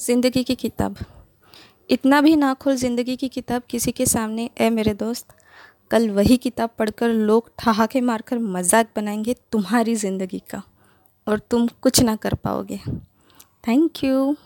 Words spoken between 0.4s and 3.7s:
की किताब। इतना भी ना खोल ज़िंदगी की किताब